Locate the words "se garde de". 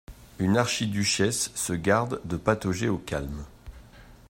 1.53-2.35